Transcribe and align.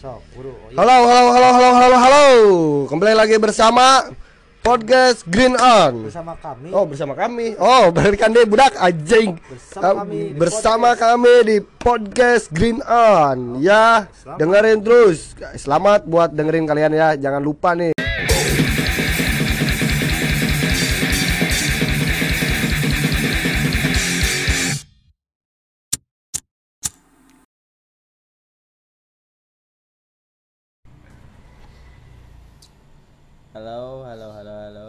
Sok, 0.00 0.20
buru. 0.32 0.52
Halo, 0.72 0.96
halo, 1.04 1.28
halo, 1.30 1.48
halo, 1.52 1.70
halo, 1.76 1.96
halo. 1.98 2.26
Kembali 2.88 3.12
lagi 3.12 3.36
bersama 3.36 4.08
podcast 4.60 5.28
Green 5.28 5.52
On. 5.54 6.08
Bersama 6.08 6.32
kami. 6.34 6.68
Oh, 6.72 6.88
bersama 6.88 7.12
kami. 7.12 7.52
Oh, 7.54 7.92
balikan 7.92 8.32
deh 8.32 8.48
budak 8.48 8.72
anjing. 8.76 9.36
Bersama 9.36 9.84
Eh, 9.84 9.94
kami 9.94 10.16
di 10.16 10.38
bersama 10.40 10.88
podcast. 10.90 11.02
kami 11.04 11.34
di 11.44 11.56
podcast 11.60 12.44
Green 12.48 12.80
On. 12.82 13.60
Ya, 13.60 14.08
Selamat. 14.10 14.38
dengerin 14.40 14.78
terus. 14.80 15.18
Selamat 15.56 16.00
buat 16.04 16.32
dengerin 16.32 16.64
kalian 16.64 16.92
ya. 16.92 17.08
Jangan 17.14 17.44
lupa 17.44 17.76
nih. 17.76 17.92
Halo, 33.50 34.06
halo, 34.06 34.30
halo, 34.30 34.54
halo. 34.62 34.88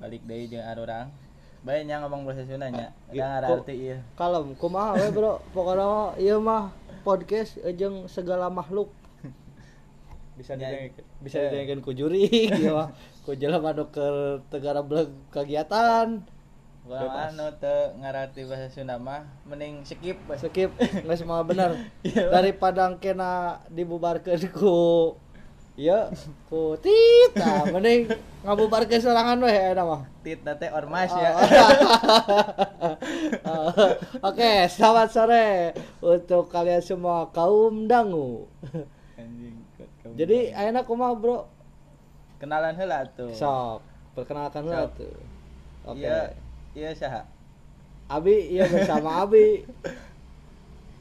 Balik 0.00 0.24
deh 0.24 0.48
jeung 0.48 0.64
orang. 0.64 1.12
Banyak 1.60 1.98
ngomong 2.00 2.24
bahasa 2.24 2.46
Sunda 2.48 2.72
nya. 2.72 2.88
Ya, 3.12 3.26
Udah 3.26 3.30
ada 3.36 3.46
kok- 3.50 3.56
arti 3.60 3.74
ieu. 3.76 3.98
Kalem, 4.16 4.56
kumaha 4.56 4.96
we 4.96 5.08
bro? 5.10 5.42
Pokoknya 5.52 5.84
mah 5.84 6.08
ieu 6.16 6.38
mah 6.40 6.72
podcast 7.04 7.60
jeung 7.76 8.08
segala 8.08 8.48
makhluk. 8.48 8.88
Bisa 10.38 10.54
Ya, 10.54 10.88
bisa 11.18 11.36
eh. 11.36 11.50
didengarkan 11.50 11.82
ku 11.82 11.90
jurig, 11.90 12.30
ya 12.64 12.70
mah. 12.70 12.88
Ku 13.26 13.34
jelema 13.34 13.74
keur 13.84 14.40
tegara 14.48 14.80
beleg 14.80 15.10
kegiatan. 15.28 16.22
Gua 16.88 17.28
anu 17.28 17.52
teu 17.60 17.92
ngarti 18.00 18.48
bahasa 18.48 18.72
Sunda 18.72 18.96
mah 18.96 19.26
mending 19.44 19.84
skip. 19.84 20.16
we. 20.24 20.34
Skip, 20.38 20.70
geus 20.78 21.20
mah 21.26 21.44
bener. 21.44 21.76
Iya. 22.06 22.32
Daripada 22.32 22.88
kena 22.96 23.60
dibubarkeun 23.68 24.40
ku 24.48 24.72
Iya, 25.78 26.10
ku 26.50 26.74
tit, 26.82 27.38
nah, 27.38 27.62
mending 27.70 28.10
ngabubarkeun 28.42 28.98
sorangan 28.98 29.38
we 29.38 29.54
eta 29.54 29.86
mah. 29.86 30.02
Tit 30.26 30.42
teh 30.42 30.70
ormas 30.74 31.06
Oh. 31.14 31.22
ya. 31.22 31.30
Oke, 34.26 34.66
selamat 34.66 35.08
sore 35.14 35.70
untuk 36.02 36.50
kalian 36.50 36.82
semua 36.82 37.30
kaum 37.30 37.86
dangu. 37.86 38.50
Anjing. 39.14 39.54
kamu. 40.02 40.18
Jadi 40.18 40.50
ayeuna 40.50 40.82
kumaha, 40.82 41.14
Bro? 41.14 41.46
kenalan 42.42 42.74
heula 42.74 43.06
tuh. 43.14 43.30
Sok, 43.30 43.78
perkenalkan 44.18 44.66
Sok. 44.66 44.98
tuh. 44.98 45.14
Oke. 45.86 46.02
Iya, 46.02 46.34
iya 46.74 46.90
saha? 46.90 47.22
Abi, 48.10 48.50
iya 48.50 48.66
bersama 48.66 49.22
Abi. 49.22 49.62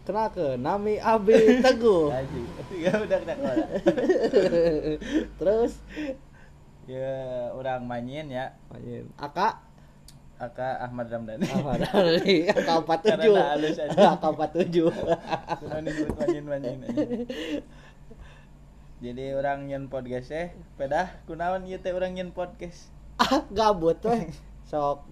Kenalkeun, 0.08 0.55
nami 0.58 0.95
Abi 0.97 1.59
Teguh. 1.59 2.08
Ya 2.77 2.94
udah 2.95 3.19
udah. 3.19 3.36
udah. 3.44 3.67
Terus 5.36 5.73
Ya 6.88 7.11
orang 7.52 7.83
manyin 7.83 8.31
ya. 8.31 8.55
anjing, 8.72 9.11
Aka 9.19 9.59
Aka 10.38 10.80
Ahmad 10.80 11.09
Ramdhani. 11.09 11.44
Ahmad 11.44 11.83
Ali, 11.91 12.47
Aka 12.53 12.80
47. 12.80 13.27
Karena 13.27 13.44
halus 13.52 13.75
aja. 13.75 14.16
Aka 14.16 14.27
47. 14.31 14.88
Kunaon 15.59 15.83
disebut 15.83 16.16
manyin-manyin 16.16 16.80
anjing. 16.86 17.11
Jadi 18.97 19.25
orang 19.31 19.67
nyen 19.67 19.92
podcast 19.92 20.31
eh 20.31 20.47
pedah 20.73 21.11
kunaon 21.25 21.66
ieu 21.66 21.77
teh 21.77 21.92
orang 21.92 22.14
nyen 22.14 22.31
podcast 22.31 22.89
Ah, 23.17 23.44
gabut 23.49 23.97
weh. 24.02 24.30
Sok 24.64 25.03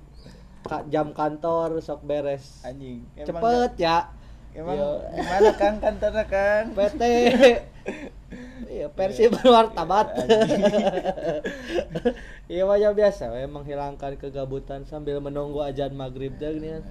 jam 0.87 1.11
kantor 1.11 1.77
sok 1.79 2.01
beres. 2.01 2.61
anjing. 2.61 3.03
Cepet 3.17 3.73
ya. 3.75 4.13
Emang 4.55 4.75
Yo. 4.75 4.89
gimana 5.11 5.51
Kang 5.53 5.75
kantornya 5.77 6.23
Kang? 6.25 6.65
PT 6.71 7.01
Iya, 8.65 8.87
versi 8.89 9.27
bermartabat. 9.27 10.15
Iya 12.45 12.63
wajah 12.63 12.91
biasa, 12.91 13.31
we, 13.31 13.45
menghilangkan 13.45 14.15
kegabutan 14.15 14.83
sambil 14.83 15.17
menunggu 15.17 15.59
ajan 15.59 15.91
maghrib 15.93 16.35
teh 16.35 16.51
gini 16.51 16.75
kan. 16.75 16.83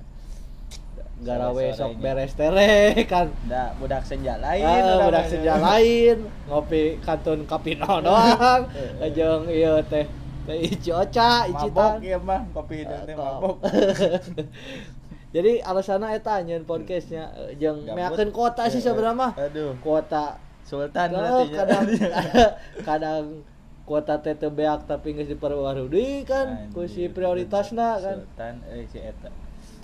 Garawe 1.21 1.65
sok 1.71 2.01
beres 2.01 2.33
tere 2.35 2.95
kan. 3.05 3.31
Da 3.45 3.71
budak 3.77 4.03
senja 4.03 4.35
lain. 4.37 4.65
Ah, 4.65 5.07
mah. 5.07 5.25
senja 5.25 5.55
lain, 5.57 6.25
ngopi 6.49 6.99
kantun 7.01 7.45
kapino 7.45 8.01
doang. 8.07 8.67
Ajeng 8.99 9.47
iya 9.47 9.79
teh 9.85 10.09
teh 10.45 10.59
ici 10.59 10.91
oca, 10.91 11.47
Mabok 11.47 11.55
icitan. 11.55 11.95
ya 12.03 12.19
mah 12.19 12.43
kopi 12.51 12.83
hidung 12.83 13.03
teh 13.05 13.15
Top. 13.15 13.25
mabok. 13.25 13.57
Jadi 15.35 15.59
alasannya 15.59 16.15
eta 16.15 16.39
nyeun 16.47 16.63
podcastnya 16.63 17.27
eh, 17.35 17.59
jeung 17.59 17.83
meakeun 17.91 18.31
kuota 18.31 18.71
sih 18.71 18.79
sebenarnya 18.79 19.19
mah. 19.19 19.33
Aduh, 19.35 19.75
Kuota. 19.83 20.39
Sultan 20.65 21.11
Oh, 21.13 21.45
kadang 21.51 21.85
kadang 22.89 23.43
kuota 23.85 24.17
teh 24.23 24.33
teu 24.33 24.49
beak 24.49 24.89
tapi 24.89 25.13
geus 25.13 25.29
diperbarui 25.29 26.25
kan 26.25 26.71
ku 26.73 26.87
si 26.87 27.11
prioritasna 27.11 28.01
kan. 28.01 28.17
Sultan 28.25 28.55
eh 28.73 28.87
si 28.89 29.03
eta. 29.03 29.29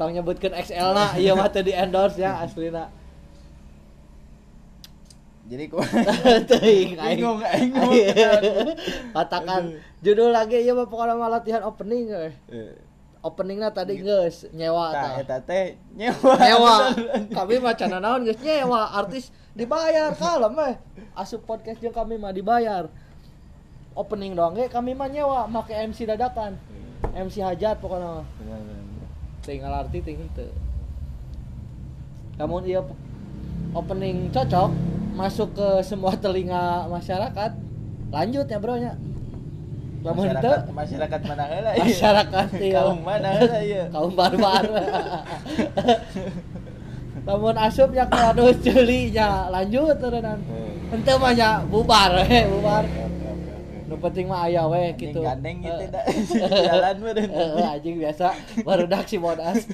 tong 0.01 0.17
nyebutkeun 0.17 0.57
XL 0.57 0.97
na 0.97 1.13
ieu 1.21 1.37
mah 1.37 1.53
teu 1.53 1.61
di 1.61 1.77
endorse 1.77 2.17
ya 2.17 2.39
aslina 2.47 2.89
Jadi 5.51 5.67
ku 5.67 5.83
Bingung, 5.83 7.43
aing. 7.43 7.75
kenal. 7.75 7.91
katakan 9.13 9.63
judul 9.99 10.31
lagi 10.31 10.63
ieu 10.63 10.73
mah 10.73 10.87
pokoknya 10.87 11.27
latihan 11.27 11.61
opening. 11.67 12.09
Eh, 12.09 12.33
openingna 13.21 13.69
tadi 13.71 14.01
geus 14.01 14.49
nyewa 14.53 14.93
Tah 14.93 15.21
eta 15.21 15.39
teh 15.45 15.77
nyewa. 15.93 16.35
nyewa. 16.41 16.75
Kami 17.37 17.55
mah 17.61 17.75
cana 17.77 17.99
naon 18.01 18.25
geus 18.25 18.41
nyewa. 18.41 18.97
Artis 18.97 19.29
dibayar 19.53 20.13
kalem 20.17 20.57
eh. 20.65 20.75
Asup 21.13 21.45
podcast 21.45 21.81
jeung 21.85 21.93
kami 21.93 22.17
mah 22.17 22.33
dibayar. 22.33 22.89
Opening 23.93 24.33
doang 24.33 24.57
ge 24.57 24.71
kami 24.73 24.97
mah 24.97 25.11
nyewa 25.11 25.45
make 25.51 25.75
MC 25.75 26.09
dadakan 26.09 26.57
MC 27.13 27.43
hajat 27.43 27.83
pokoknya 27.83 28.23
mah. 28.23 28.27
Bener. 28.39 28.81
tinggal 29.41 29.73
arti 29.73 30.05
tinggal 30.05 30.29
itu 30.29 30.47
namun 32.41 32.65
iya 32.65 32.81
opening 33.77 34.33
cocok 34.33 34.73
masuk 35.13 35.53
ke 35.53 35.85
semua 35.85 36.17
telinga 36.17 36.89
masyarakat. 36.89 37.53
Lanjut 38.09 38.49
ya 38.49 38.57
bro 38.57 38.81
nya 38.81 38.97
itu 40.01 40.51
masyarakat 40.73 41.21
mana 41.29 41.45
heula 41.45 41.71
ieu? 41.77 41.85
masyarakat 41.85 42.47
iya 42.67 42.81
kaum 42.81 43.01
mana 43.05 43.29
heula 43.37 43.59
ieu? 43.61 43.85
kaum 43.95 44.13
barbar 44.17 44.65
namun 47.29 47.55
asupnya 47.61 48.09
ke 48.09 48.17
anu 48.17 48.49
celinya 48.65 49.53
lanjut 49.53 49.93
terenan 50.01 50.41
ente 50.89 51.13
mah 51.21 51.33
nya 51.37 51.61
bubar 51.69 52.25
we 52.25 52.39
bubar 52.49 52.85
nu 53.91 53.95
penting 54.01 54.25
mah 54.25 54.49
aya 54.49 54.65
we 54.71 54.89
gitu 54.97 55.21
gandeng 55.21 55.61
gitu 55.61 55.85
dah 55.93 56.05
jalan 56.49 56.95
meureun 56.97 57.29
Heeh, 57.29 57.75
anjing 57.77 58.01
biasa 58.01 58.33
barudak 58.63 59.05
si 59.05 59.19
bodas. 59.19 59.67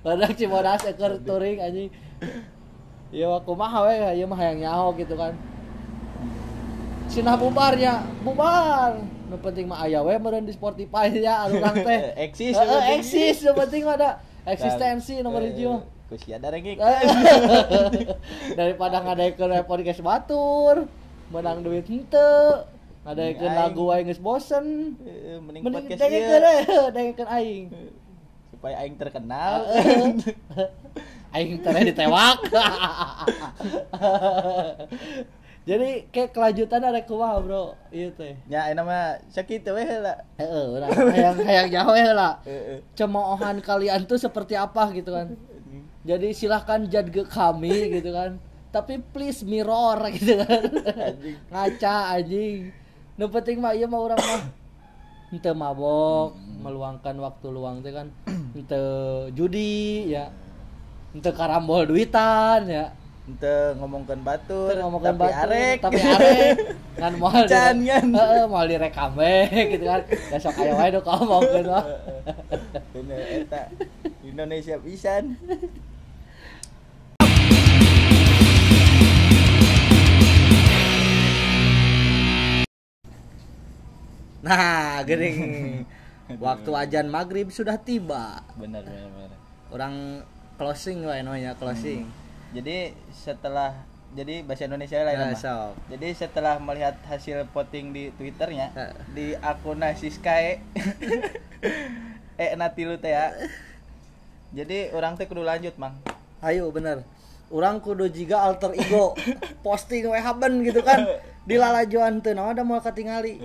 barudak 0.00 0.32
si 0.40 0.48
bodas 0.48 0.80
ekor 0.88 1.20
touring 1.20 1.60
anjing. 1.60 1.92
Ya 3.12 3.28
aku 3.28 3.52
mah 3.52 3.84
we 3.84 3.92
ieu 4.16 4.24
mah 4.24 4.40
hayang 4.40 4.64
nyaho 4.64 4.96
gitu 4.96 5.20
kan. 5.20 5.36
Cenah 7.12 7.36
bubarnya, 7.36 8.08
bubar. 8.24 9.04
Nu 9.26 9.36
penting 9.36 9.66
mah 9.66 9.82
aya 9.82 10.00
we 10.00 10.14
meureun 10.16 10.46
di 10.46 10.54
Spotify 10.54 11.10
ya 11.10 11.44
anu 11.44 11.58
urang 11.58 11.74
teh. 11.76 12.00
Eksis, 12.30 12.54
Heeh, 12.54 12.82
eksis 12.94 13.42
nu 13.42 13.52
penting 13.52 13.82
mah 13.82 13.98
ada 13.98 14.10
eksistensi 14.46 15.18
nomor 15.18 15.42
Eh, 15.42 15.50
hiji 15.50 15.66
mah. 15.66 15.82
Ku 16.06 16.14
sia 16.14 16.38
da 16.38 16.54
rengek. 16.54 16.78
Daripada 18.58 19.02
ngadaikeun 19.02 19.50
podcast 19.66 19.98
batur, 19.98 20.86
menang 21.34 21.66
duit 21.66 21.82
henteu. 21.90 22.62
Ngadaikeun 23.02 23.50
lagu 23.50 23.90
aing 23.90 24.06
geus 24.06 24.22
bosen. 24.22 24.94
Eh, 25.02 25.42
Mending 25.42 25.62
podcast 25.66 25.98
ieu 26.06 26.38
we, 26.38 26.54
dengekeun 26.94 27.26
aing. 27.26 27.64
supaya 28.54 28.86
aing 28.86 28.94
terkenal. 28.94 29.66
Aing 31.34 31.58
teh 31.58 31.82
ditewak. 31.90 32.38
Jadi 35.66 36.06
kayak 36.14 36.30
kelanjutan 36.30 36.78
ada 36.78 37.02
kumaha, 37.02 37.42
Bro. 37.42 37.74
Ieu 37.90 38.14
teh. 38.14 38.38
Nya 38.46 38.70
enak 38.70 38.84
mah 38.86 39.18
sakitu 39.26 39.74
we 39.74 39.82
heula. 39.82 40.14
Heeh, 40.38 40.62
urang 40.70 40.94
hayang 41.10 41.36
hayang 41.42 41.68
jauh 41.74 41.96
ya 41.98 42.14
lah. 42.14 42.38
Cemoohan 42.94 43.58
kalian 43.58 44.06
tuh 44.06 44.14
seperti 44.14 44.54
apa 44.54 44.94
gitu 44.94 45.10
kan. 45.10 45.34
Jadi 46.06 46.30
silahkan 46.30 46.86
jadge 46.86 47.26
kami 47.26 47.98
gitu 47.98 48.14
kan. 48.14 48.38
Tapi 48.70 49.02
please 49.10 49.42
mirror 49.42 49.98
gitu 50.14 50.38
kan. 50.38 50.62
Anjing. 50.70 51.36
Ngaca 51.50 51.96
anjing. 52.14 52.58
Nu 53.18 53.26
penting 53.26 53.58
mah 53.58 53.74
ieu 53.74 53.90
mah 53.90 54.00
urang 54.06 54.22
mah 54.22 54.42
henteu 55.34 55.50
mabok, 55.50 56.38
Hmm. 56.38 56.62
meluangkan 56.62 57.18
waktu 57.18 57.46
luang 57.50 57.82
teh 57.82 57.90
kan. 57.90 58.14
Henteu 58.54 58.86
judi 59.34 60.14
ya. 60.14 60.30
Henteu 61.10 61.34
karambol 61.34 61.90
duitan 61.90 62.70
ya 62.70 62.94
ente 63.26 63.74
ngomongkan 63.82 64.22
batu 64.22 64.70
ngomongkan 64.70 65.18
tapi 65.18 65.22
batu, 65.26 65.42
arek. 65.50 65.76
tapi 65.82 65.98
arek. 65.98 66.54
Ngan 66.94 67.12
mau 67.18 67.34
can 67.42 67.76
kan. 67.82 68.06
Uh, 68.14 68.46
mau 68.46 68.62
direkam 68.62 69.18
gitu 69.18 69.82
kan. 69.82 70.02
Besok 70.06 70.54
ayo 70.62 70.72
wae 70.78 70.94
kau 71.02 71.18
ngomongkeun 71.18 71.66
mah. 71.66 71.84
Bener 72.94 73.18
eta. 73.42 73.66
Indonesia 74.22 74.78
pisan. 74.78 75.34
Nah, 84.46 85.02
gering. 85.02 85.82
Waktu 86.46 86.70
ajan 86.70 87.10
maghrib 87.10 87.50
sudah 87.50 87.74
tiba. 87.82 88.46
Benar, 88.54 88.86
benar, 88.86 89.10
benar. 89.10 89.38
Orang 89.74 89.94
closing 90.54 91.02
lah 91.02 91.18
namanya 91.18 91.58
closing. 91.58 92.06
Hmm 92.06 92.25
jadi 92.50 92.76
setelah 93.10 93.74
jadi 94.12 94.40
bahasa 94.42 94.64
Indonesia 94.64 95.02
lah 95.02 95.12
Nah, 95.12 95.34
sok. 95.34 95.76
jadi 95.88 96.08
setelah 96.14 96.56
melihat 96.56 96.96
hasil 97.04 97.44
voting 97.50 97.90
di 97.90 98.08
twitternya 98.12 98.70
Eh. 98.72 98.92
di 99.12 99.26
akun 99.36 99.82
Siskae 99.92 100.62
eh 102.36 102.50
nanti 102.60 102.82
lu 102.82 102.96
teh 102.96 103.10
ya 103.10 103.34
jadi 104.52 104.90
orang 104.90 105.16
teh 105.16 105.26
kudu 105.26 105.42
lanjut 105.42 105.74
mang 105.76 105.98
Ayo 106.38 106.68
bener. 106.68 107.00
Orang 107.48 107.80
kudu 107.80 108.06
jiga 108.06 108.36
alter 108.38 108.70
ego 108.72 109.16
posting 109.64 110.04
we 110.04 110.20
haben 110.20 110.60
gitu 110.60 110.84
kan. 110.84 111.00
Di 111.48 111.56
lalajuan 111.56 112.20
teu 112.20 112.36
naon 112.36 112.52
da 112.52 112.60
moal 112.60 112.78
katingali. 112.78 113.40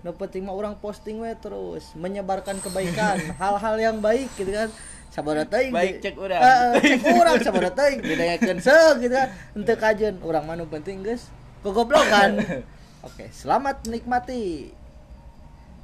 Nu 0.00 0.14
penting 0.14 0.46
mah 0.46 0.54
orang 0.54 0.78
posting 0.78 1.18
we 1.18 1.32
terus 1.36 1.90
menyebarkan 1.94 2.62
kebaikan, 2.62 3.18
hal-hal 3.34 3.74
yang 3.76 3.98
baik 3.98 4.30
gitu 4.34 4.48
kan. 4.48 4.70
Sabada 5.16 5.48
teuing. 5.48 5.72
Baik, 5.72 6.04
cek 6.04 6.14
urang. 6.20 6.42
Cek 6.76 7.00
urang 7.24 7.40
sabada 7.40 7.72
teuing 7.72 8.04
didengekeun 8.04 8.60
seug 8.60 9.00
gitu 9.00 9.16
kan. 9.16 9.32
Henteu 9.56 9.76
kajeun 9.80 10.20
urang 10.20 10.44
mah 10.44 10.60
nu 10.60 10.68
penting 10.68 11.00
geus 11.00 11.32
gogoblogan. 11.64 12.36
Oke, 13.08 13.32
selamat 13.32 13.88
menikmati. 13.88 14.76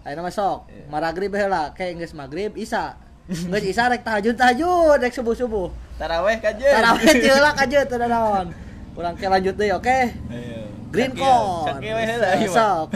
Ayo 0.04 0.14
nama 0.20 0.28
sok, 0.28 0.68
maragrib 0.92 1.32
heula, 1.32 1.72
kayak 1.72 2.04
geus 2.04 2.12
magrib, 2.12 2.52
isa. 2.60 3.00
Geus 3.24 3.64
isa 3.64 3.88
rek 3.88 4.04
tahajud 4.04 4.36
tahajud 4.36 5.00
rek 5.00 5.16
subuh-subuh. 5.16 5.72
taraweh 5.96 6.36
kaje 6.36 6.68
Tarawih 6.68 7.14
teu 7.24 7.36
lah 7.40 7.56
kajeut 7.56 7.88
teu 7.88 7.96
naon. 8.04 8.52
Urang 8.92 9.16
ke 9.16 9.32
lanjut 9.32 9.56
deui 9.56 9.72
oke. 9.72 10.12
Ayo. 10.28 10.60
Green 10.92 11.16
corn. 11.16 11.80
Sok. 12.52 12.92